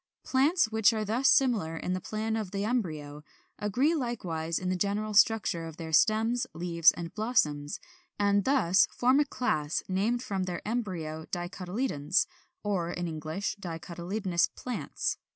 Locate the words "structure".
5.13-5.67